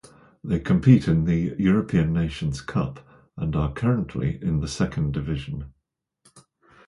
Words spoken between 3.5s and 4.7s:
are currently in the